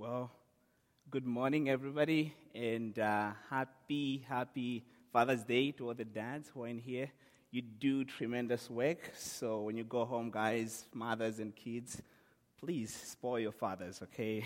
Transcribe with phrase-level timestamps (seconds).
[0.00, 0.30] Well,
[1.10, 6.68] good morning, everybody, and uh, happy, happy Father's Day to all the dads who are
[6.68, 7.10] in here.
[7.50, 12.00] You do tremendous work, so when you go home, guys, mothers, and kids,
[12.60, 14.44] please spoil your fathers, okay?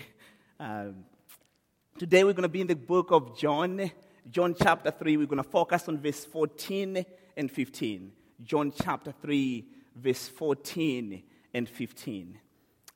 [0.59, 1.05] Um,
[1.99, 3.91] today we're going to be in the book of John,
[4.31, 5.17] John chapter 3.
[5.17, 7.05] We're going to focus on verse 14
[7.37, 8.11] and 15.
[8.43, 9.67] John chapter 3,
[9.97, 11.21] verse 14
[11.53, 12.39] and 15.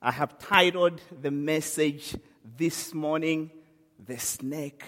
[0.01, 2.15] I have titled the message
[2.55, 3.51] this morning,
[4.05, 4.83] The Snake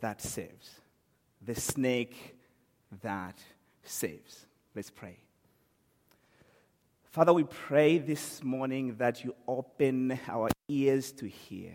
[0.00, 0.70] That Saves.
[1.42, 2.36] The Snake
[3.02, 3.38] That
[3.82, 4.46] Saves.
[4.74, 5.16] Let's pray.
[7.10, 11.72] Father, we pray this morning that you open our ears to hear,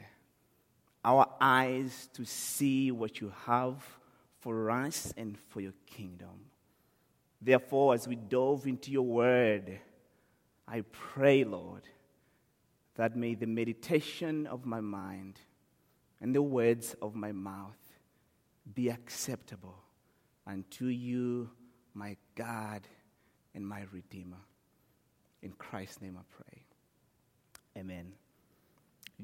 [1.03, 3.83] our eyes to see what you have
[4.39, 6.45] for us and for your kingdom.
[7.41, 9.79] Therefore, as we dove into your word,
[10.67, 11.83] I pray, Lord,
[12.95, 15.39] that may the meditation of my mind
[16.21, 17.77] and the words of my mouth
[18.73, 19.75] be acceptable
[20.47, 21.49] unto you,
[21.93, 22.87] my God
[23.53, 24.37] and my Redeemer.
[25.41, 26.63] In Christ's name I pray.
[27.77, 28.13] Amen.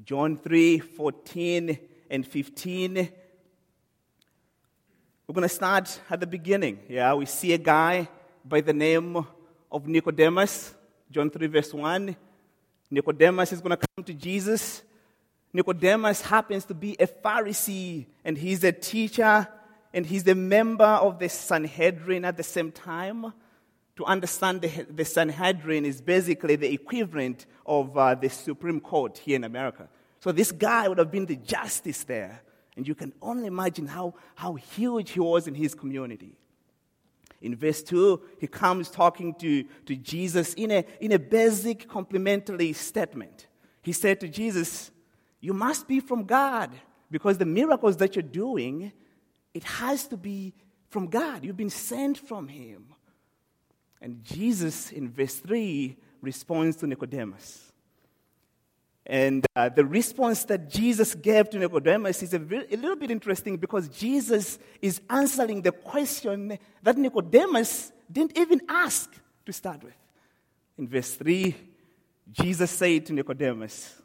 [0.04, 1.78] John 3 14
[2.10, 3.08] and 15.
[5.26, 6.80] We're going to start at the beginning.
[6.88, 8.08] Yeah, we see a guy
[8.44, 9.24] by the name
[9.70, 10.74] of Nicodemus.
[11.10, 12.16] John 3, verse 1.
[12.92, 14.82] Nicodemus is going to come to Jesus.
[15.50, 19.48] Nicodemus happens to be a Pharisee, and he's a teacher,
[19.94, 23.32] and he's a member of the Sanhedrin at the same time.
[23.96, 29.36] To understand the, the Sanhedrin is basically the equivalent of uh, the Supreme Court here
[29.36, 29.88] in America.
[30.20, 32.42] So this guy would have been the justice there.
[32.76, 36.36] And you can only imagine how, how huge he was in his community.
[37.42, 42.72] In verse 2, he comes talking to, to Jesus in a, in a basic complimentary
[42.72, 43.48] statement.
[43.82, 44.92] He said to Jesus,
[45.40, 46.70] You must be from God
[47.10, 48.92] because the miracles that you're doing,
[49.52, 50.54] it has to be
[50.88, 51.44] from God.
[51.44, 52.86] You've been sent from Him.
[54.00, 57.71] And Jesus, in verse 3, responds to Nicodemus.
[59.04, 63.10] And uh, the response that Jesus gave to Nicodemus is a, very, a, little bit
[63.10, 69.12] interesting because Jesus is answering the question that Nicodemus didn't even ask
[69.44, 69.94] to start with.
[70.78, 71.54] In verse 3,
[72.30, 74.00] Jesus said to Nicodemus,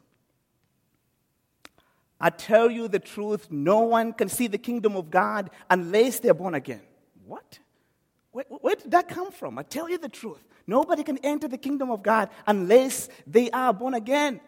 [2.20, 6.34] I tell you the truth, no one can see the kingdom of God unless they're
[6.34, 6.82] born again.
[7.24, 7.60] What?
[8.32, 9.58] Where, where did that come from?
[9.58, 10.44] I tell you the truth.
[10.66, 14.40] Nobody can enter the kingdom of God unless they are born again.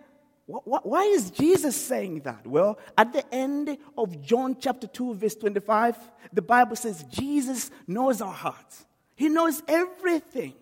[0.51, 2.47] Why is Jesus saying that?
[2.47, 5.97] Well, at the end of John chapter 2, verse 25,
[6.33, 8.85] the Bible says Jesus knows our hearts.
[9.15, 10.55] He knows everything.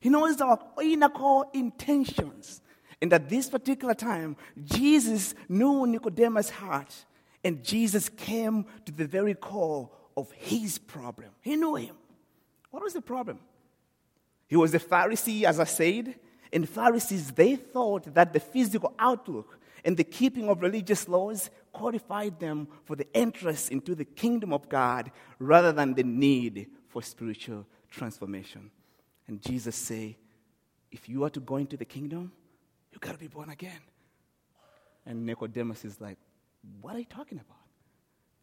[0.00, 2.60] He knows our inner core intentions.
[3.00, 7.04] And at this particular time, Jesus knew Nicodemus' heart,
[7.44, 11.30] and Jesus came to the very core of his problem.
[11.42, 11.94] He knew him.
[12.70, 13.38] What was the problem?
[14.48, 16.14] He was a Pharisee, as I said.
[16.52, 22.40] And Pharisees, they thought that the physical outlook and the keeping of religious laws qualified
[22.40, 27.66] them for the entrance into the kingdom of God rather than the need for spiritual
[27.90, 28.70] transformation.
[29.28, 30.16] And Jesus say,
[30.90, 32.32] if you are to go into the kingdom,
[32.92, 33.80] you got to be born again.
[35.04, 36.18] And Nicodemus is like,
[36.80, 37.65] what are you talking about?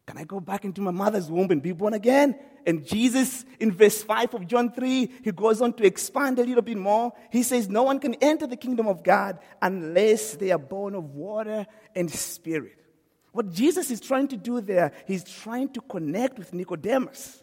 [0.06, 2.38] Can I go back into my mother's womb and be born again?
[2.66, 6.62] And Jesus, in verse 5 of John 3, he goes on to expand a little
[6.62, 7.12] bit more.
[7.30, 11.14] He says, No one can enter the kingdom of God unless they are born of
[11.14, 12.78] water and spirit.
[13.32, 17.42] What Jesus is trying to do there, he's trying to connect with Nicodemus.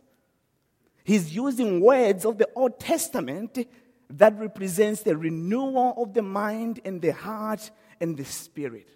[1.03, 3.57] He's using words of the Old Testament
[4.11, 8.87] that represents the renewal of the mind and the heart and the spirit.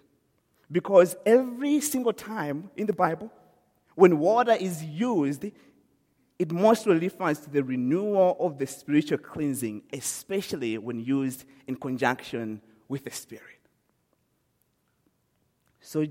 [0.70, 3.30] Because every single time in the Bible,
[3.96, 5.44] when water is used,
[6.38, 12.60] it mostly refers to the renewal of the spiritual cleansing, especially when used in conjunction
[12.88, 13.42] with the Spirit.
[15.80, 16.06] So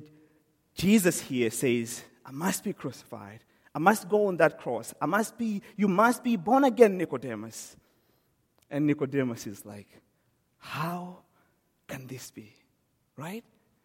[0.74, 3.42] Jesus here says, I must be crucified.
[3.74, 4.94] I must go on that cross.
[5.00, 7.76] I must be, you must be born again, Nicodemus.
[8.72, 9.88] And Nicodemus is like,
[10.58, 11.20] How
[11.88, 12.52] can this be?
[13.16, 13.44] Right?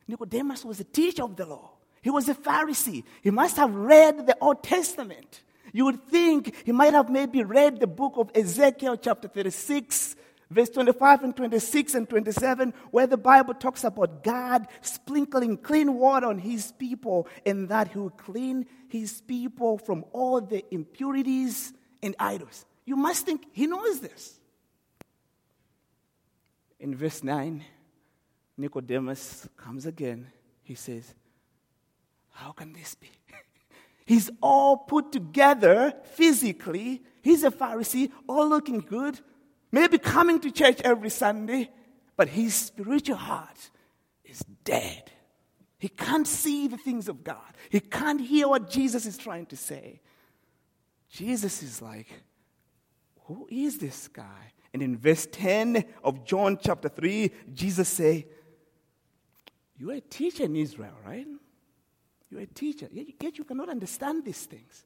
[0.08, 1.72] Nicodemus was a teacher of the law.
[2.02, 3.04] He was a Pharisee.
[3.22, 5.42] He must have read the Old Testament.
[5.72, 10.16] You would think he might have maybe read the book of Ezekiel, chapter 36,
[10.50, 16.26] verse 25 and 26 and 27, where the Bible talks about God sprinkling clean water
[16.26, 22.16] on his people and that he will clean his people from all the impurities and
[22.18, 22.64] idols.
[22.84, 24.40] You must think he knows this.
[26.80, 27.62] In verse 9,
[28.56, 30.26] Nicodemus comes again.
[30.62, 31.14] He says,
[32.40, 33.10] How can this be?
[34.06, 37.02] He's all put together physically.
[37.20, 39.20] He's a Pharisee, all looking good,
[39.70, 41.68] maybe coming to church every Sunday,
[42.16, 43.70] but his spiritual heart
[44.24, 45.10] is dead.
[45.78, 49.56] He can't see the things of God, he can't hear what Jesus is trying to
[49.56, 50.00] say.
[51.10, 52.08] Jesus is like,
[53.26, 54.52] Who is this guy?
[54.72, 58.28] And in verse 10 of John chapter 3, Jesus say,
[59.76, 61.26] You're a teacher in Israel, right?
[62.30, 64.84] You're a teacher, yet you cannot understand these things.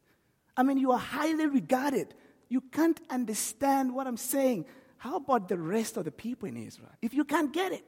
[0.56, 2.14] I mean, you are highly regarded.
[2.48, 4.66] You can't understand what I'm saying.
[4.96, 6.90] How about the rest of the people in Israel?
[7.02, 7.84] If you can't get it.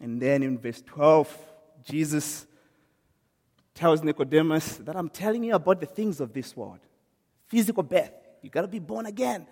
[0.00, 1.38] And then in verse 12,
[1.84, 2.46] Jesus
[3.74, 6.80] tells Nicodemus that I'm telling you about the things of this world
[7.46, 8.12] physical birth.
[8.42, 9.46] You got to be born again.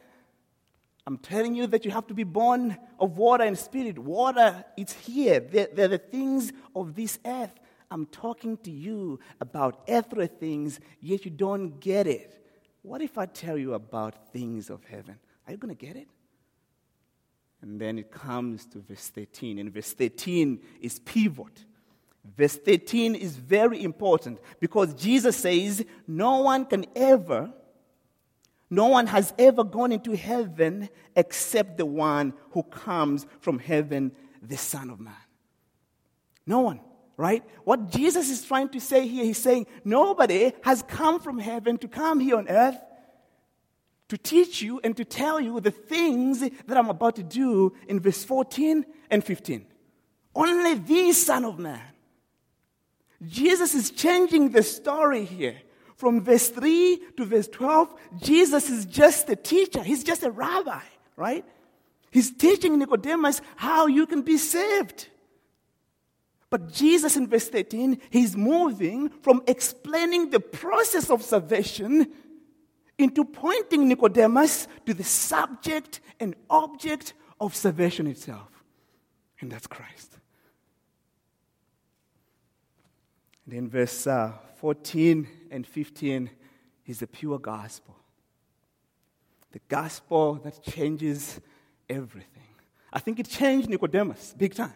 [1.09, 3.99] I'm telling you that you have to be born of water and spirit.
[3.99, 5.41] Water, it's here.
[5.41, 7.59] They're, they're, the things of this earth.
[7.91, 12.45] I'm talking to you about earthly things, yet you don't get it.
[12.83, 15.19] What if I tell you about things of heaven?
[15.47, 16.09] Are you going to get it?
[17.63, 19.59] And then it comes to verse 13.
[19.59, 21.65] And verse 13 is pivot.
[22.37, 27.51] Verse 13 is very important because Jesus says, No one can ever
[28.71, 34.13] no one has ever gone into heaven except the one who comes from heaven,
[34.43, 35.15] the Son of Man.
[36.47, 36.81] No one,
[37.17, 37.43] right?
[37.65, 41.89] What Jesus is trying to say here, he's saying, nobody has come from heaven to
[41.89, 42.79] come here on earth
[44.09, 48.01] to teach you and to tell you the things that I'm about to do in
[48.01, 49.67] verse 14 and 15.
[50.35, 51.81] Only the Son of Man.
[53.27, 55.57] Jesus is changing the story here.
[55.99, 57.93] From verse 3 to verse 12,
[58.23, 59.83] Jesus is just a teacher.
[59.83, 60.81] He's just a rabbi,
[61.17, 61.45] right?
[62.13, 65.09] He's teaching Nicodemus how you can be saved.
[66.51, 72.07] But Jesus in verse 13, he's moving from explaining the process of salvation
[72.97, 78.49] into pointing Nicodemus to the subject and object of salvation itself.
[79.41, 80.17] And that's Christ.
[83.47, 86.31] And in verse uh, 14 and 15
[86.87, 87.97] is the pure gospel.
[89.53, 91.41] The gospel that changes
[91.89, 92.43] everything.
[92.93, 94.73] I think it changed Nicodemus big time.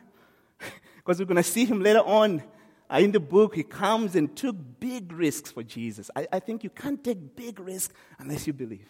[0.96, 2.44] Because we're going to see him later on
[2.88, 3.56] uh, in the book.
[3.56, 6.12] He comes and took big risks for Jesus.
[6.14, 8.86] I, I think you can't take big risks unless you believe.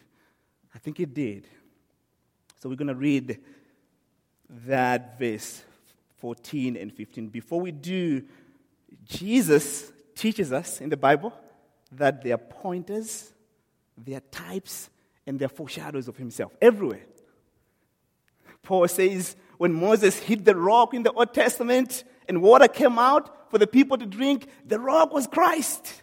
[0.74, 1.48] I think he did.
[2.60, 3.40] So we're going to read
[4.66, 5.62] that verse
[6.18, 7.28] 14 and 15.
[7.28, 8.22] Before we do,
[9.04, 11.32] Jesus teaches us in the Bible
[11.92, 13.32] that they are pointers,
[13.96, 14.90] they are types,
[15.26, 17.02] and they are foreshadows of himself everywhere.
[18.62, 23.50] Paul says when Moses hit the rock in the Old Testament and water came out
[23.50, 26.02] for the people to drink, the rock was Christ.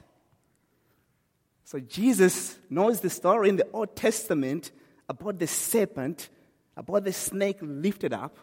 [1.63, 4.71] So Jesus knows the story in the Old Testament
[5.07, 6.29] about the serpent,
[6.75, 8.37] about the snake lifted up,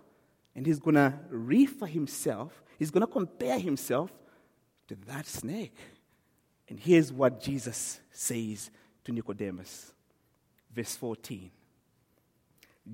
[0.54, 4.10] and he's going to refer himself, he's going to compare himself
[4.88, 5.76] to that snake.
[6.68, 8.70] And here's what Jesus says
[9.04, 9.92] to Nicodemus,
[10.74, 11.50] verse 14.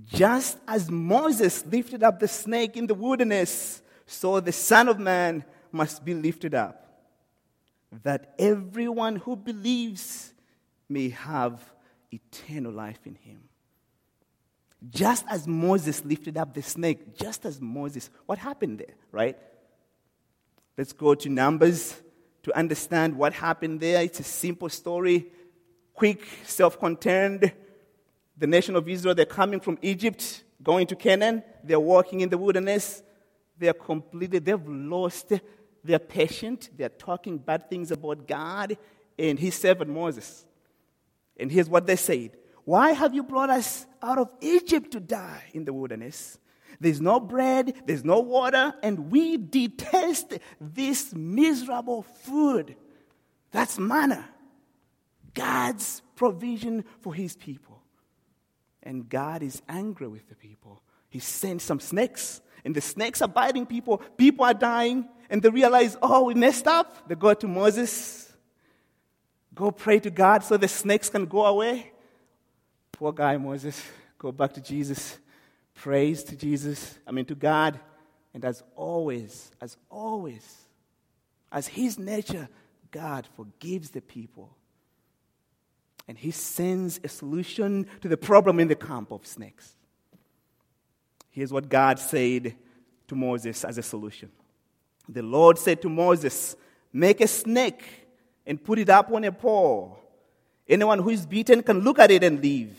[0.07, 5.45] Just as Moses lifted up the snake in the wilderness, so the Son of Man
[5.71, 6.79] must be lifted up,
[8.03, 10.33] that everyone who believes
[10.89, 11.61] may have
[12.11, 13.43] eternal life in him.
[14.91, 19.39] Just as Moses lifted up the snake, just as Moses, what happened there, right?
[20.77, 22.01] Let's go to Numbers
[22.43, 24.03] to understand what happened there.
[24.03, 25.27] It's a simple story,
[25.95, 27.53] quick, self contained.
[28.37, 31.43] The nation of Israel, they're coming from Egypt, going to Canaan.
[31.63, 33.03] They're walking in the wilderness.
[33.59, 35.33] They're completely, they've lost
[35.85, 36.69] their patience.
[36.77, 38.77] They're talking bad things about God
[39.19, 40.45] and his servant Moses.
[41.39, 42.33] And here's what they said
[42.65, 46.39] Why have you brought us out of Egypt to die in the wilderness?
[46.83, 52.75] There's no bread, there's no water, and we detest this miserable food.
[53.53, 54.29] That's manna.
[55.33, 57.81] God's provision for his people.
[58.83, 60.83] And God is angry with the people.
[61.09, 63.99] He sent some snakes, and the snakes are biting people.
[64.17, 67.09] People are dying, and they realize, oh, we messed up.
[67.09, 68.33] They go to Moses,
[69.55, 71.93] go pray to God so the snakes can go away.
[72.91, 73.81] Poor guy, Moses,
[74.19, 75.21] go back to Jesus
[75.75, 77.79] praise to Jesus, I mean to God,
[78.35, 80.67] and as always, as always,
[81.51, 82.49] as His nature,
[82.91, 84.57] God forgives the people.
[86.09, 89.75] And He sends a solution to the problem in the camp of snakes.
[91.31, 92.55] Here's what God said
[93.09, 94.31] to Moses as a solution
[95.09, 96.57] The Lord said to Moses,
[96.93, 97.85] Make a snake
[98.47, 99.99] and put it up on a pole.
[100.69, 102.77] Anyone who is beaten can look at it and leave.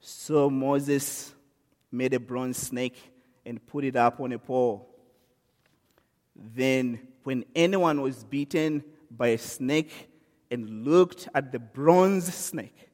[0.00, 1.34] So Moses
[1.90, 3.12] made a bronze snake
[3.44, 4.88] and put it up on a pole.
[6.36, 10.08] Then, when anyone was beaten by a snake
[10.50, 12.90] and looked at the bronze snake,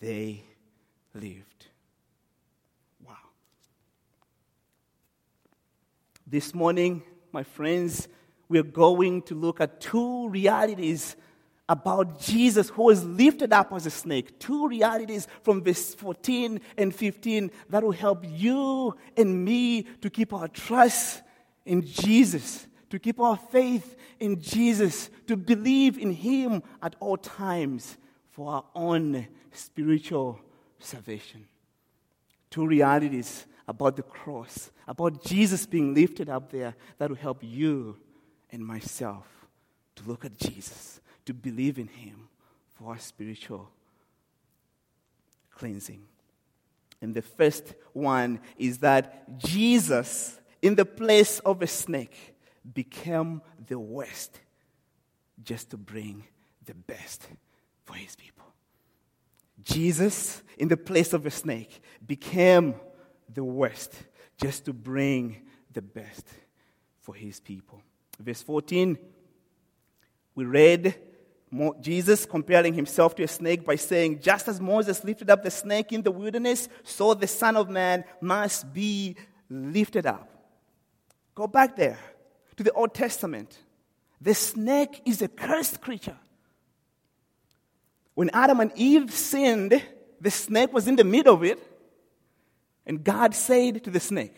[0.00, 0.44] they
[1.14, 1.66] lived.
[3.04, 3.14] Wow.
[6.26, 7.02] This morning,
[7.32, 8.08] my friends,
[8.48, 11.16] we're going to look at two realities
[11.68, 14.38] about Jesus who was lifted up as a snake.
[14.38, 20.32] Two realities from verse 14 and 15 that will help you and me to keep
[20.32, 21.22] our trust
[21.66, 27.98] in Jesus, to keep our faith in Jesus, to believe in Him at all times
[28.30, 30.40] for our own spiritual
[30.78, 31.46] salvation.
[32.50, 37.96] Two realities about the cross, about Jesus being lifted up there that will help you
[38.50, 39.26] and myself
[39.96, 42.26] to look at Jesus, to believe in Him
[42.74, 43.68] for our spiritual
[45.50, 46.00] cleansing.
[47.02, 52.34] And the first one is that Jesus, in the place of a snake,
[52.72, 54.40] became the worst
[55.44, 56.24] just to bring
[56.64, 57.28] the best
[57.84, 58.46] for His people.
[59.62, 62.74] Jesus, in the place of a snake, became
[63.34, 63.92] the worst
[64.40, 65.42] just to bring
[65.74, 66.26] the best
[67.02, 67.82] for His people.
[68.18, 68.96] Verse 14,
[70.34, 70.94] we read
[71.80, 75.92] Jesus comparing himself to a snake by saying, Just as Moses lifted up the snake
[75.92, 79.16] in the wilderness, so the Son of Man must be
[79.48, 80.28] lifted up.
[81.34, 81.98] Go back there
[82.56, 83.56] to the Old Testament.
[84.20, 86.16] The snake is a cursed creature.
[88.14, 89.80] When Adam and Eve sinned,
[90.20, 91.62] the snake was in the middle of it,
[92.84, 94.34] and God said to the snake,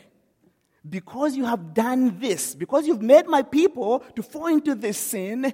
[0.89, 5.53] because you have done this, because you've made my people to fall into this sin,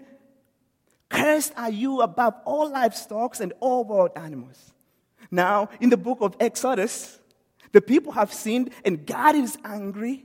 [1.09, 4.73] cursed are you above all livestock and all wild animals.
[5.31, 7.19] Now, in the book of Exodus,
[7.73, 10.25] the people have sinned and God is angry.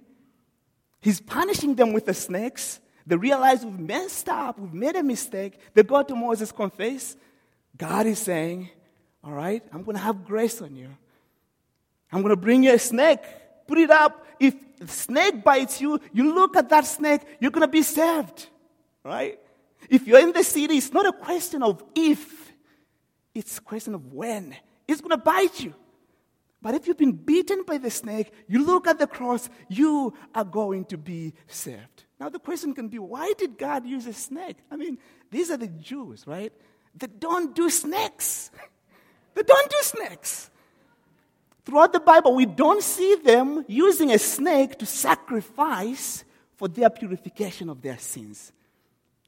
[1.01, 2.79] He's punishing them with the snakes.
[3.05, 5.57] They realize we've messed up, we've made a mistake.
[5.73, 7.15] They go to Moses, confess.
[7.77, 8.69] God is saying,
[9.23, 10.89] All right, I'm going to have grace on you.
[12.11, 13.21] I'm going to bring you a snake.
[13.67, 14.25] Put it up.
[14.39, 18.47] If the snake bites you, you look at that snake, you're going to be saved.
[19.03, 19.39] Right?
[19.89, 22.53] If you're in the city, it's not a question of if,
[23.33, 24.55] it's a question of when.
[24.87, 25.73] It's going to bite you.
[26.61, 30.43] But if you've been beaten by the snake, you look at the cross, you are
[30.43, 32.05] going to be saved.
[32.19, 34.57] Now, the question can be why did God use a snake?
[34.69, 34.99] I mean,
[35.31, 36.53] these are the Jews, right?
[36.95, 38.51] They don't do snakes.
[39.33, 40.51] they don't do snakes.
[41.65, 46.23] Throughout the Bible, we don't see them using a snake to sacrifice
[46.57, 48.51] for their purification of their sins.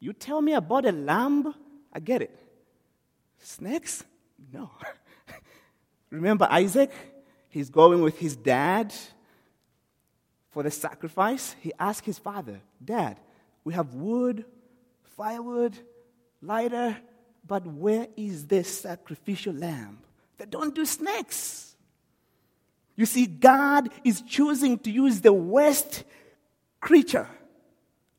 [0.03, 1.55] You tell me about a lamb,
[1.93, 2.37] I get it.
[3.41, 4.03] Snakes?
[4.51, 4.69] No.
[6.09, 6.91] Remember Isaac?
[7.47, 8.93] He's going with his dad
[10.49, 11.55] for the sacrifice.
[11.61, 13.17] He asked his father, Dad,
[13.63, 14.43] we have wood,
[15.15, 15.77] firewood,
[16.41, 16.97] lighter,
[17.47, 19.99] but where is this sacrificial lamb?
[20.37, 21.77] They don't do snakes.
[22.97, 26.03] You see, God is choosing to use the worst
[26.81, 27.29] creature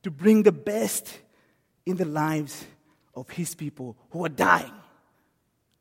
[0.03, 1.19] to bring the best
[1.87, 2.65] in the lives
[3.15, 4.73] of his people who are dying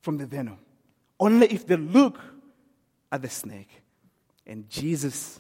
[0.01, 0.57] from the venom.
[1.19, 2.19] Only if they look
[3.12, 3.69] at the snake.
[4.45, 5.39] And Jesus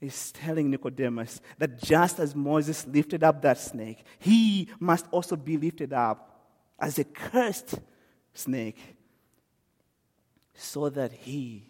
[0.00, 5.56] is telling Nicodemus that just as Moses lifted up that snake, he must also be
[5.56, 7.78] lifted up as a cursed
[8.34, 8.78] snake
[10.54, 11.64] so that he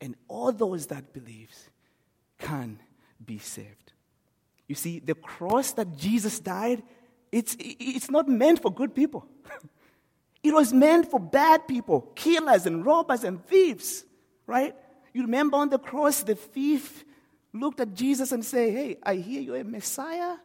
[0.00, 1.70] and all those that believes
[2.38, 2.80] can
[3.24, 3.92] be saved.
[4.66, 6.82] You see, the cross that Jesus died,
[7.32, 9.26] it's, it's not meant for good people.
[10.42, 14.04] it was meant for bad people, killers and robbers and thieves,
[14.46, 14.76] right?
[15.14, 17.04] You remember on the cross, the thief
[17.52, 20.36] looked at Jesus and said, Hey, I hear you're a Messiah,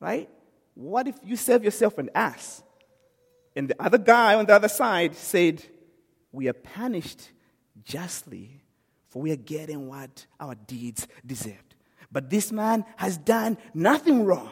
[0.00, 0.28] right?
[0.74, 2.62] What if you serve yourself an ass?
[3.54, 5.62] And the other guy on the other side said,
[6.32, 7.30] We are punished
[7.84, 8.62] justly
[9.08, 11.74] for we are getting what our deeds deserved.
[12.10, 14.50] But this man has done nothing wrong,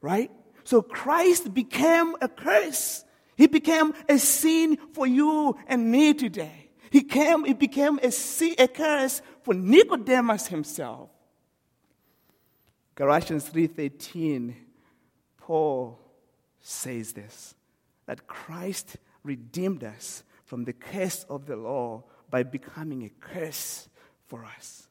[0.00, 0.32] right?
[0.64, 3.04] So Christ became a curse.
[3.36, 6.70] He became a sin for you and me today.
[6.90, 11.10] He came, he became a, sin, a curse for Nicodemus himself.
[12.94, 14.54] Galatians 3:13
[15.38, 15.98] Paul
[16.60, 17.54] says this
[18.06, 23.88] that Christ redeemed us from the curse of the law by becoming a curse
[24.26, 24.88] for us.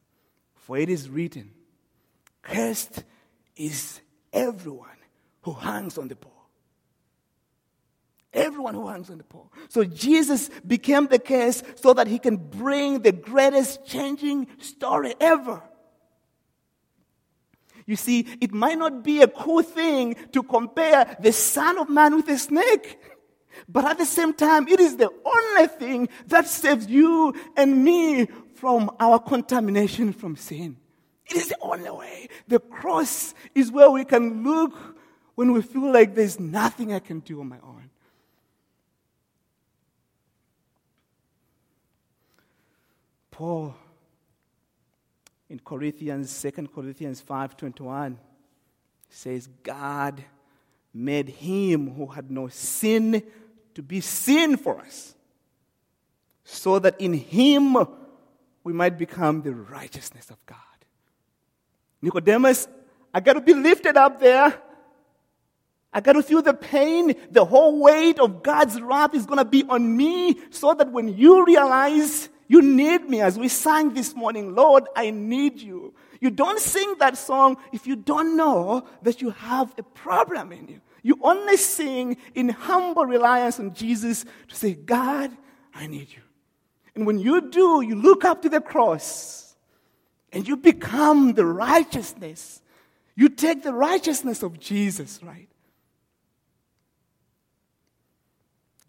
[0.56, 1.52] For it is written,
[2.42, 3.04] Cursed
[3.56, 4.00] is
[4.32, 5.01] everyone
[5.42, 6.32] who hangs on the pole.
[8.32, 9.52] Everyone who hangs on the pole.
[9.68, 15.62] So Jesus became the case so that he can bring the greatest changing story ever.
[17.84, 22.16] You see, it might not be a cool thing to compare the Son of Man
[22.16, 22.98] with a snake.
[23.68, 28.28] But at the same time, it is the only thing that saves you and me
[28.54, 30.76] from our contamination from sin.
[31.26, 32.28] It is the only way.
[32.48, 34.91] The cross is where we can look
[35.34, 37.90] when we feel like there's nothing I can do on my own.
[43.30, 43.74] Paul
[45.48, 48.16] in Corinthians, 2 Corinthians 5:21
[49.08, 50.22] says God
[50.94, 53.22] made him who had no sin
[53.74, 55.14] to be sin for us
[56.44, 57.76] so that in him
[58.64, 60.58] we might become the righteousness of God.
[62.00, 62.68] Nicodemus,
[63.12, 64.60] I got to be lifted up there.
[65.92, 67.14] I got to feel the pain.
[67.30, 71.16] The whole weight of God's wrath is going to be on me so that when
[71.16, 75.94] you realize you need me, as we sang this morning, Lord, I need you.
[76.20, 80.68] You don't sing that song if you don't know that you have a problem in
[80.68, 80.80] you.
[81.02, 85.30] You only sing in humble reliance on Jesus to say, God,
[85.74, 86.22] I need you.
[86.94, 89.56] And when you do, you look up to the cross
[90.32, 92.62] and you become the righteousness.
[93.16, 95.48] You take the righteousness of Jesus, right?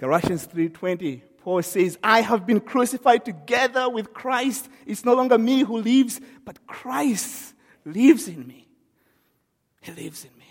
[0.04, 4.68] Galatians 3:20 Paul says, I have been crucified together with Christ.
[4.86, 7.54] It's no longer me who lives, but Christ
[7.86, 8.68] lives in me.
[9.80, 10.46] He lives in me.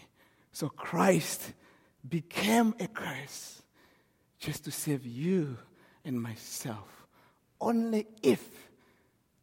[0.53, 1.53] So Christ
[2.09, 3.61] became a curse
[4.39, 5.59] just to save you
[6.03, 6.89] and myself.
[7.61, 8.49] Only if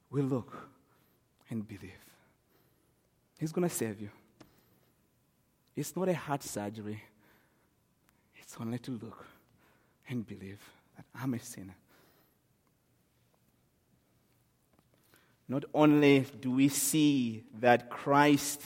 [0.10, 0.58] we look
[1.51, 2.04] and believe.
[3.39, 4.10] He's going to save you.
[5.76, 7.04] It's not a heart surgery,
[8.41, 9.26] it's only to look
[10.10, 10.62] and believe
[10.98, 11.76] that I'm a sinner.
[15.48, 18.62] Not only do we see that Christ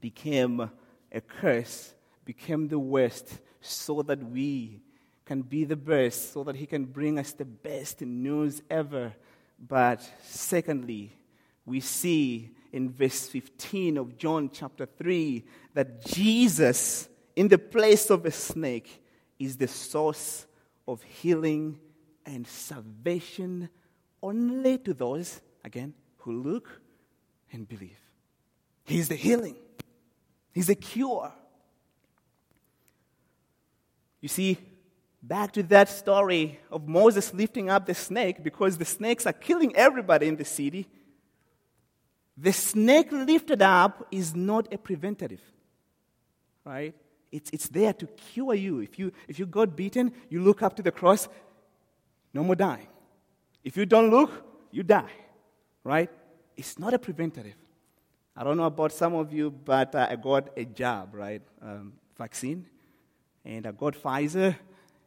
[0.00, 0.70] became
[1.10, 1.94] a curse,
[2.24, 4.82] became the worst, so that we
[5.24, 9.14] can be the best, so that He can bring us the best news ever.
[9.58, 11.16] But secondly,
[11.64, 15.44] we see in verse 15 of John chapter 3
[15.74, 19.03] that Jesus, in the place of a snake,
[19.38, 20.46] is the source
[20.86, 21.78] of healing
[22.26, 23.68] and salvation
[24.22, 26.80] only to those, again, who look
[27.52, 27.98] and believe.
[28.84, 29.56] He's the healing,
[30.52, 31.32] He's the cure.
[34.20, 34.56] You see,
[35.22, 39.74] back to that story of Moses lifting up the snake because the snakes are killing
[39.76, 40.86] everybody in the city.
[42.36, 45.42] The snake lifted up is not a preventative,
[46.64, 46.94] right?
[47.34, 48.78] It's, it's there to cure you.
[48.78, 49.10] If, you.
[49.26, 51.28] if you got beaten, you look up to the cross,
[52.32, 52.86] no more dying.
[53.64, 54.30] If you don't look,
[54.70, 55.10] you die,
[55.82, 56.08] right?
[56.56, 57.56] It's not a preventative.
[58.36, 61.42] I don't know about some of you, but uh, I got a jab, right?
[61.60, 62.66] Um, vaccine.
[63.44, 64.54] And I got Pfizer.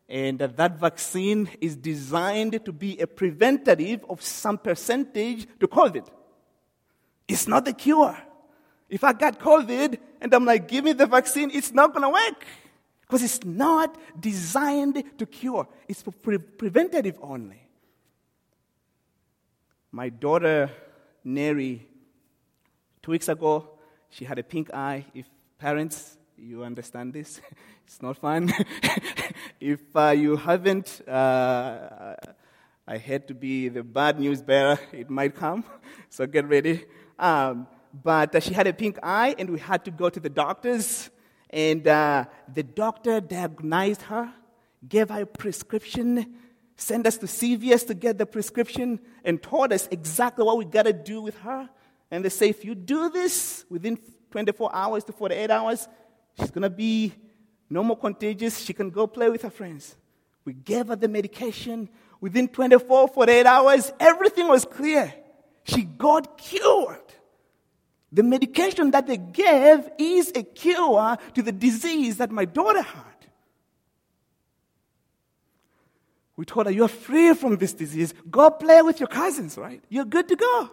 [0.09, 6.05] And uh, that vaccine is designed to be a preventative of some percentage to COVID.
[7.25, 8.17] It's not the cure.
[8.89, 12.09] If I got COVID and I'm like, give me the vaccine, it's not going to
[12.09, 12.45] work.
[13.01, 17.61] Because it's not designed to cure, it's pre- preventative only.
[19.91, 20.69] My daughter,
[21.23, 21.87] Neri,
[23.01, 23.69] two weeks ago,
[24.09, 25.05] she had a pink eye.
[25.13, 25.25] If
[25.57, 27.39] parents, you understand this,
[27.87, 28.51] it's not fun.
[29.61, 32.15] if uh, you haven't, uh,
[32.85, 35.63] I hate to be the bad news bearer, it might come,
[36.09, 36.83] so get ready.
[37.17, 40.29] Um, but uh, she had a pink eye, and we had to go to the
[40.29, 41.09] doctors.
[41.49, 44.31] And uh, the doctor diagnosed her,
[44.87, 46.35] gave her a prescription,
[46.75, 50.83] sent us to CVS to get the prescription, and told us exactly what we got
[50.83, 51.69] to do with her.
[52.11, 53.97] And they say, if you do this within
[54.31, 55.87] 24 hours to 48 hours,
[56.39, 57.13] she's going to be
[57.69, 58.59] no more contagious.
[58.59, 59.95] She can go play with her friends.
[60.45, 61.89] We gave her the medication.
[62.21, 65.13] Within 24, 48 hours, everything was clear.
[65.63, 67.06] She got cured.
[68.17, 73.03] The medication that they gave is a cure to the disease that my daughter had.
[76.35, 78.15] We told her, You're free from this disease.
[78.31, 79.83] Go play with your cousins, right?
[79.87, 80.71] You're good to go.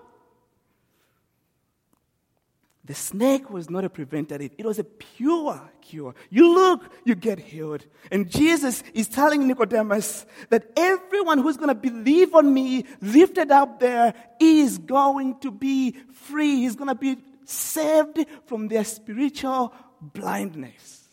[2.87, 6.15] The snake was not a preventative, it was a pure cure.
[6.31, 7.85] You look, you get healed.
[8.11, 13.81] And Jesus is telling Nicodemus that everyone who's going to believe on me, lifted up
[13.81, 16.61] there, is going to be free.
[16.61, 21.09] He's going to be saved from their spiritual blindness.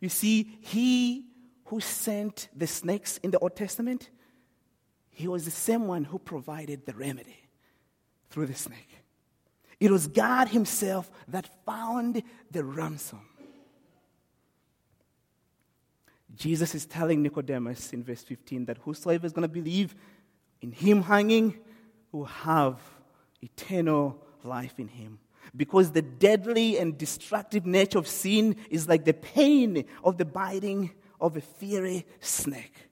[0.00, 1.26] You see, he
[1.66, 4.10] who sent the snakes in the Old Testament,
[5.10, 7.48] he was the same one who provided the remedy
[8.30, 9.02] through the snake.
[9.80, 13.20] It was God Himself that found the ransom.
[16.34, 19.94] Jesus is telling Nicodemus in verse 15 that whosoever is going to believe
[20.60, 21.58] in Him hanging
[22.12, 22.78] will have
[23.42, 25.18] eternal life in Him.
[25.56, 30.90] Because the deadly and destructive nature of sin is like the pain of the biting
[31.20, 32.88] of a fiery snake.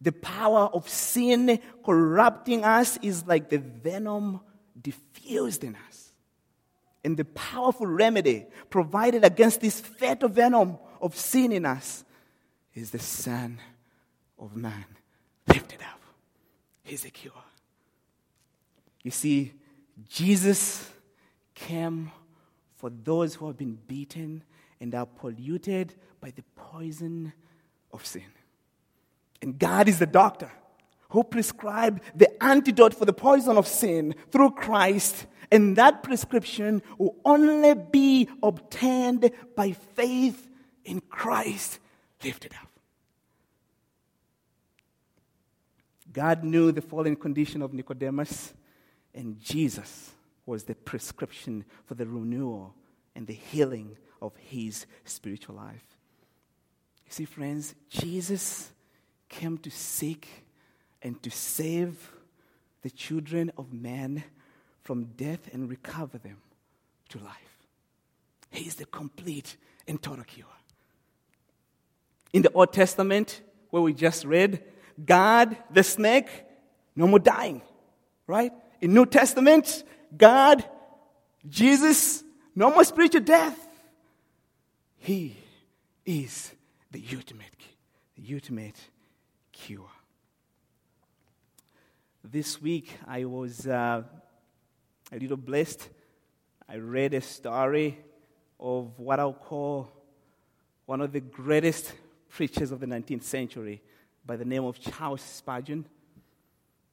[0.00, 4.40] The power of sin corrupting us is like the venom
[4.80, 6.12] diffused in us.
[7.04, 12.04] And the powerful remedy provided against this fatal venom of sin in us
[12.74, 13.60] is the Son
[14.38, 14.84] of Man
[15.48, 16.00] lifted up.
[16.84, 17.32] He's a cure.
[19.02, 19.52] You see,
[20.08, 20.90] Jesus
[21.54, 22.10] came
[22.76, 24.42] for those who have been beaten
[24.80, 27.32] and are polluted by the poison
[27.92, 28.24] of sin.
[29.40, 30.50] And God is the doctor
[31.10, 35.26] who prescribed the antidote for the poison of sin through Christ.
[35.50, 40.48] And that prescription will only be obtained by faith
[40.84, 41.78] in Christ
[42.24, 42.68] lifted up.
[46.12, 48.54] God knew the fallen condition of Nicodemus,
[49.14, 50.12] and Jesus
[50.46, 52.74] was the prescription for the renewal
[53.14, 55.84] and the healing of his spiritual life.
[57.06, 58.70] You see, friends, Jesus
[59.28, 60.28] came to seek
[61.02, 62.12] and to save
[62.82, 64.24] the children of man
[64.82, 66.38] from death and recover them
[67.10, 67.36] to life.
[68.50, 70.46] He is the complete and total cure.
[72.32, 74.62] In the Old Testament, where we just read,
[75.04, 76.28] God, the snake,
[76.94, 77.62] no more dying,
[78.26, 78.52] right?
[78.82, 80.64] In New Testament, God,
[81.48, 83.56] Jesus, no more spiritual death.
[84.98, 85.36] He
[86.04, 86.50] is
[86.90, 87.46] the ultimate,
[88.16, 88.80] the ultimate
[89.52, 89.88] cure.
[92.24, 94.02] This week, I was uh,
[95.12, 95.88] a little blessed.
[96.68, 98.00] I read a story
[98.58, 99.92] of what I'll call
[100.86, 101.92] one of the greatest
[102.28, 103.80] preachers of the 19th century
[104.26, 105.86] by the name of Charles Spurgeon.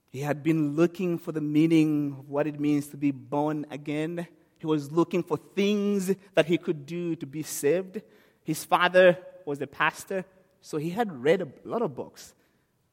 [0.10, 4.28] He had been looking for the meaning of what it means to be born again.
[4.58, 8.02] He was looking for things that he could do to be saved.
[8.44, 10.26] His father was a pastor,
[10.62, 12.34] so he had read a lot of books.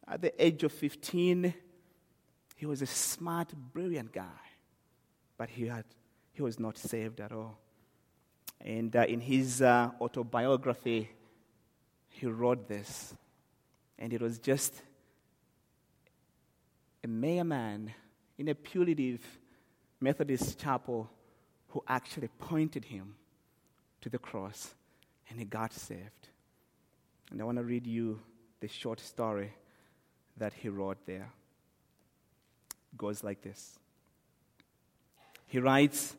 [0.06, 1.54] At the age of 15,
[2.56, 4.44] he was a smart, brilliant guy,
[5.36, 5.84] but he, had,
[6.32, 7.58] he was not saved at all.
[8.60, 11.10] And uh, in his uh, autobiography,
[12.08, 13.14] he wrote this
[13.98, 14.82] and it was just
[17.06, 17.94] a mere man
[18.36, 19.20] in a primitive
[20.00, 21.08] Methodist chapel
[21.68, 23.14] who actually pointed him
[24.00, 24.74] to the cross
[25.30, 26.30] and he got saved.
[27.30, 28.18] And I want to read you
[28.58, 29.52] the short story
[30.36, 31.30] that he wrote there.
[32.92, 33.78] It goes like this.
[35.46, 36.16] He writes,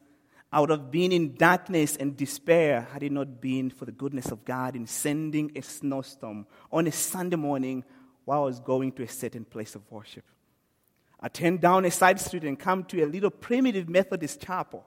[0.54, 4.46] out of being in darkness and despair had it not been for the goodness of
[4.46, 7.84] God in sending a snowstorm on a Sunday morning
[8.24, 10.24] while I was going to a certain place of worship.
[11.20, 14.86] I turned down a side street and come to a little primitive Methodist chapel.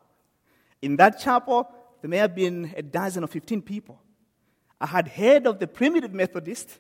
[0.81, 1.69] In that chapel,
[2.01, 4.01] there may have been a dozen or 15 people.
[4.81, 6.79] I had heard of the primitive Methodist,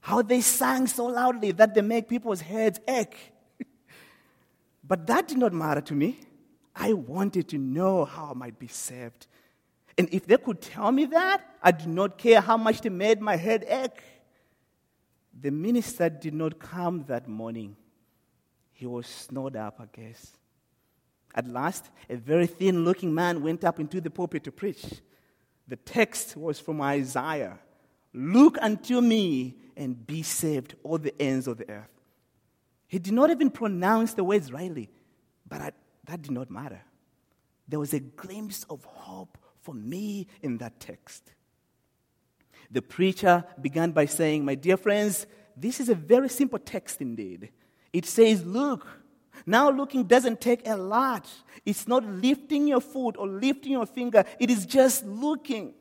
[0.00, 3.32] how they sang so loudly that they make people's heads ache.
[4.84, 6.18] but that did not matter to me.
[6.74, 9.26] I wanted to know how I might be saved.
[9.96, 13.20] And if they could tell me that, I did not care how much they made
[13.20, 14.02] my head ache.
[15.40, 17.76] The minister did not come that morning.
[18.78, 20.36] He was snowed up, I guess.
[21.34, 24.84] At last, a very thin looking man went up into the pulpit to preach.
[25.66, 27.58] The text was from Isaiah
[28.14, 31.90] Look unto me and be saved, all the ends of the earth.
[32.86, 34.90] He did not even pronounce the words rightly,
[35.44, 35.72] but I,
[36.04, 36.80] that did not matter.
[37.66, 41.32] There was a glimpse of hope for me in that text.
[42.70, 47.50] The preacher began by saying, My dear friends, this is a very simple text indeed.
[47.92, 48.86] It says, Look,
[49.46, 51.26] now looking doesn't take a lot.
[51.64, 55.74] It's not lifting your foot or lifting your finger, it is just looking.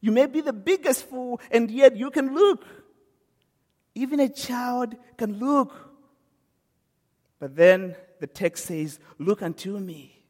[0.00, 2.64] You may be the biggest fool, and yet you can look.
[3.94, 5.72] Even a child can look.
[7.38, 10.22] But then the text says, Look unto me.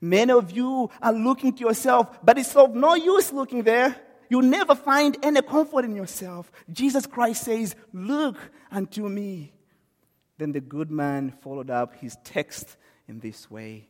[0.00, 3.94] Many of you are looking to yourself, but it's of no use looking there.
[4.28, 6.50] You'll never find any comfort in yourself.
[6.70, 8.36] Jesus Christ says, Look
[8.70, 9.52] unto me.
[10.42, 12.76] Then the good man followed up his text
[13.06, 13.86] in this way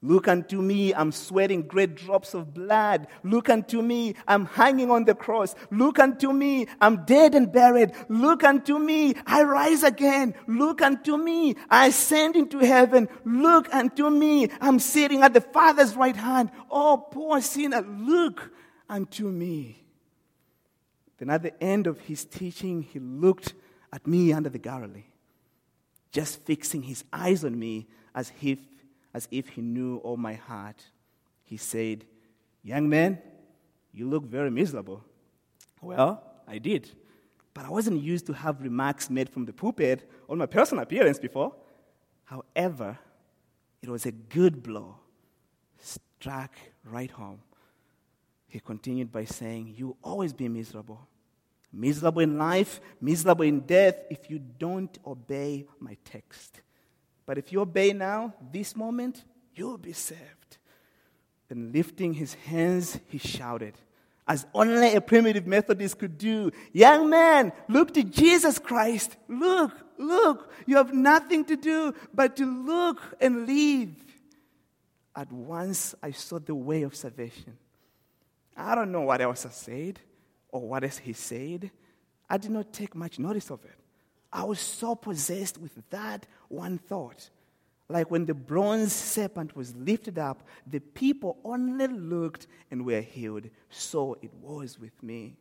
[0.00, 3.06] Look unto me, I'm sweating great drops of blood.
[3.22, 5.54] Look unto me, I'm hanging on the cross.
[5.70, 7.92] Look unto me, I'm dead and buried.
[8.08, 10.34] Look unto me, I rise again.
[10.48, 13.08] Look unto me, I ascend into heaven.
[13.24, 16.50] Look unto me, I'm sitting at the Father's right hand.
[16.72, 18.50] Oh, poor sinner, look
[18.88, 19.84] unto me.
[21.18, 23.54] Then at the end of his teaching, he looked
[23.92, 25.11] at me under the gallery,
[26.12, 28.58] just fixing his eyes on me as if
[29.14, 30.82] as if he knew all my heart.
[31.44, 32.04] He said,
[32.62, 33.18] Young man,
[33.92, 35.04] you look very miserable.
[35.80, 36.90] Well, I did.
[37.54, 41.18] But I wasn't used to have remarks made from the pulpit on my personal appearance
[41.18, 41.54] before.
[42.24, 42.98] However,
[43.82, 44.96] it was a good blow,
[45.78, 47.40] struck right home.
[48.48, 51.06] He continued by saying, You always be miserable.
[51.72, 56.60] Miserable in life, miserable in death, if you don't obey my text.
[57.24, 60.58] But if you obey now, this moment, you'll be saved.
[61.48, 63.74] Then, lifting his hands, he shouted,
[64.28, 69.16] as only a primitive Methodist could do Young man, look to Jesus Christ.
[69.28, 70.52] Look, look.
[70.66, 73.94] You have nothing to do but to look and live.
[75.16, 77.58] At once, I saw the way of salvation.
[78.56, 79.98] I don't know what else I said
[80.52, 81.70] or what else he said.
[82.30, 83.74] I did not take much notice of it.
[84.32, 87.28] I was so possessed with that one thought.
[87.88, 93.50] Like when the bronze serpent was lifted up, the people only looked and were healed.
[93.68, 95.36] So it was with me.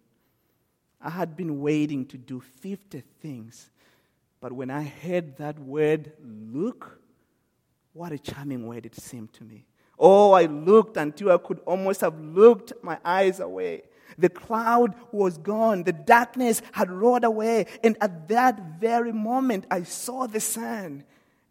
[1.01, 3.69] I had been waiting to do 50 things,
[4.39, 6.99] but when I heard that word, look,
[7.93, 9.65] what a charming word it seemed to me.
[9.97, 13.83] Oh, I looked until I could almost have looked my eyes away.
[14.17, 15.83] The cloud was gone.
[15.83, 17.67] The darkness had rolled away.
[17.83, 21.03] And at that very moment, I saw the sun.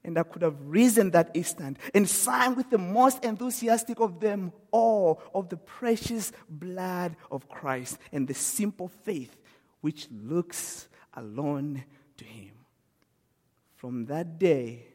[0.03, 4.53] And I could have risen that instant and sang with the most enthusiastic of them
[4.71, 9.37] all of the precious blood of Christ and the simple faith
[9.83, 11.85] which looks alone
[12.17, 12.53] to Him.
[13.77, 14.87] From that day,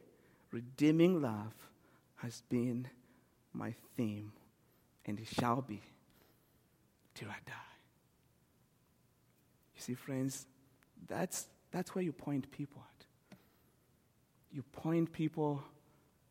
[0.52, 1.54] redeeming love
[2.18, 2.88] has been
[3.54, 4.32] my theme,
[5.06, 5.82] and it shall be
[7.16, 7.54] till I die.
[9.76, 10.46] You see, friends,
[11.08, 13.38] that's, that's where you point people at.
[14.52, 15.64] You point people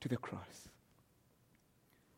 [0.00, 0.68] to the cross.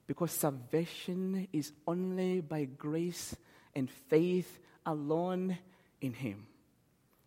[0.07, 3.35] Because salvation is only by grace
[3.75, 5.59] and faith alone
[6.01, 6.47] in Him.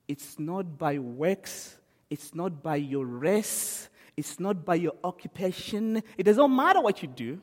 [0.08, 1.78] It's not by works,
[2.10, 6.02] it's not by your rest, it's not by your occupation.
[6.18, 7.42] It doesn't matter what you do.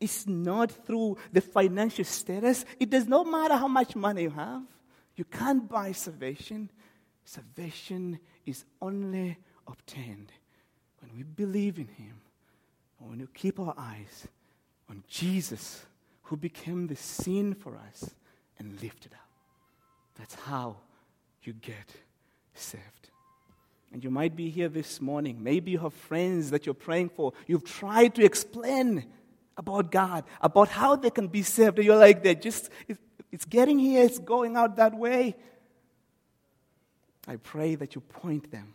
[0.00, 2.64] It's not through the financial status.
[2.78, 4.62] It does not matter how much money you have.
[5.16, 6.70] You can't buy salvation.
[7.24, 10.32] Salvation is only obtained
[11.00, 12.20] when we believe in Him,
[12.98, 14.28] when we keep our eyes
[14.88, 15.84] on Jesus,
[16.22, 18.10] who became the sin for us
[18.58, 19.28] and lifted up.
[20.16, 20.76] That's how
[21.42, 21.94] you get
[22.54, 23.10] saved.
[23.92, 25.42] And you might be here this morning.
[25.42, 27.32] Maybe you have friends that you're praying for.
[27.46, 29.06] You've tried to explain
[29.58, 31.78] about God, about how they can be saved.
[31.78, 32.70] You're like, they're just,
[33.30, 35.34] it's, getting here, it's going out that way.
[37.26, 38.74] I pray that you point them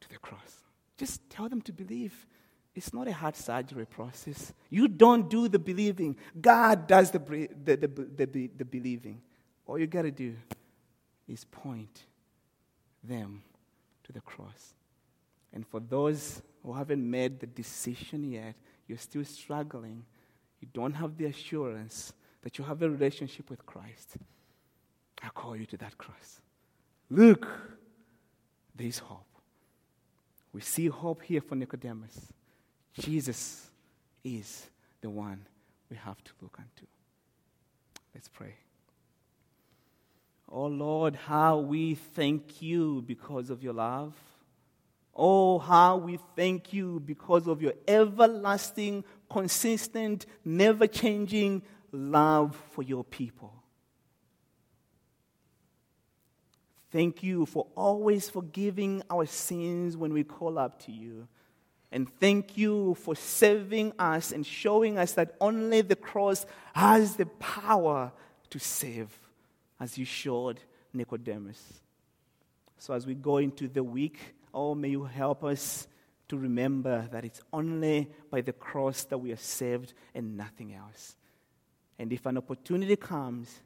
[0.00, 0.62] to the cross.
[0.98, 2.26] Just tell them to believe.
[2.74, 4.52] It's not a heart surgery process.
[4.68, 9.22] You don't do the believing, God does the, the, the, the, the believing.
[9.66, 10.36] All you got to do
[11.26, 12.04] is point
[13.02, 13.42] them
[14.04, 14.74] to the cross.
[15.52, 18.54] And for those who haven't made the decision yet,
[18.86, 20.04] you're still struggling,
[20.60, 24.16] you don't have the assurance that you have a relationship with Christ,
[25.22, 26.40] I call you to that cross.
[27.10, 27.48] Look,
[28.74, 29.26] there is hope.
[30.52, 32.32] We see hope here for Nicodemus.
[32.94, 33.66] Jesus
[34.24, 34.66] is
[35.00, 35.46] the one
[35.90, 36.86] we have to look unto.
[38.14, 38.54] Let's pray.
[40.50, 44.14] Oh Lord, how we thank you because of your love.
[45.16, 53.02] Oh, how we thank you because of your everlasting, consistent, never changing love for your
[53.02, 53.54] people.
[56.92, 61.26] Thank you for always forgiving our sins when we call up to you.
[61.90, 67.26] And thank you for saving us and showing us that only the cross has the
[67.26, 68.12] power
[68.50, 69.08] to save,
[69.80, 70.60] as you showed
[70.92, 71.80] Nicodemus.
[72.78, 75.86] So, as we go into the week, Oh, may you help us
[76.28, 81.14] to remember that it's only by the cross that we are saved and nothing else.
[81.98, 83.60] And if an opportunity comes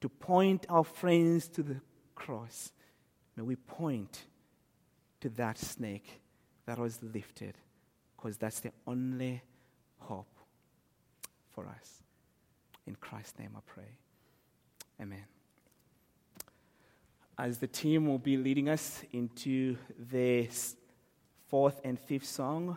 [0.00, 1.80] to point our friends to the
[2.14, 2.72] cross,
[3.36, 4.26] may we point
[5.20, 6.20] to that snake
[6.66, 7.56] that was lifted,
[8.16, 9.42] because that's the only
[9.98, 10.34] hope
[11.50, 12.02] for us.
[12.86, 13.98] In Christ's name I pray.
[15.00, 15.31] Amen.
[17.38, 20.50] As the team will be leading us into the
[21.48, 22.76] fourth and fifth song,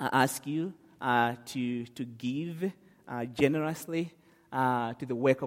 [0.00, 2.72] I ask you uh, to, to give
[3.06, 4.12] uh, generously
[4.52, 5.46] uh, to the work of